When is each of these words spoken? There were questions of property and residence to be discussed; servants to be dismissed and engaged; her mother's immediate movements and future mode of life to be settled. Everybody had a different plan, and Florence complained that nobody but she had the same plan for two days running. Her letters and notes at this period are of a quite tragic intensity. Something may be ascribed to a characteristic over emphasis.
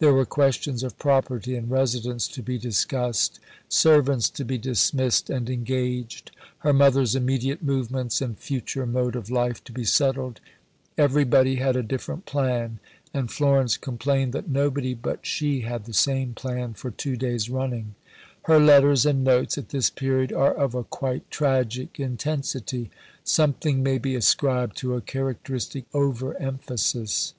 There 0.00 0.12
were 0.12 0.26
questions 0.26 0.82
of 0.82 0.98
property 0.98 1.54
and 1.54 1.70
residence 1.70 2.28
to 2.28 2.42
be 2.42 2.58
discussed; 2.58 3.40
servants 3.70 4.28
to 4.28 4.44
be 4.44 4.58
dismissed 4.58 5.30
and 5.30 5.48
engaged; 5.48 6.30
her 6.58 6.74
mother's 6.74 7.14
immediate 7.14 7.62
movements 7.62 8.20
and 8.20 8.36
future 8.36 8.84
mode 8.84 9.16
of 9.16 9.30
life 9.30 9.64
to 9.64 9.72
be 9.72 9.86
settled. 9.86 10.42
Everybody 10.98 11.56
had 11.56 11.74
a 11.74 11.82
different 11.82 12.26
plan, 12.26 12.80
and 13.14 13.30
Florence 13.32 13.78
complained 13.78 14.34
that 14.34 14.46
nobody 14.46 14.92
but 14.92 15.24
she 15.24 15.60
had 15.62 15.86
the 15.86 15.94
same 15.94 16.34
plan 16.34 16.74
for 16.74 16.90
two 16.90 17.16
days 17.16 17.48
running. 17.48 17.94
Her 18.42 18.60
letters 18.60 19.06
and 19.06 19.24
notes 19.24 19.56
at 19.56 19.70
this 19.70 19.88
period 19.88 20.34
are 20.34 20.52
of 20.52 20.74
a 20.74 20.84
quite 20.84 21.30
tragic 21.30 21.98
intensity. 21.98 22.90
Something 23.24 23.82
may 23.82 23.96
be 23.96 24.14
ascribed 24.16 24.76
to 24.76 24.96
a 24.96 25.00
characteristic 25.00 25.86
over 25.94 26.38
emphasis. 26.38 27.32